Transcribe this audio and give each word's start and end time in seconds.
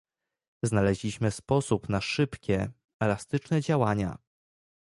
Znaleźliśmy 0.63 1.31
sposób 1.31 1.89
na 1.89 2.01
szybkie, 2.01 2.71
elastyczne 2.99 3.61
działania 3.61 4.17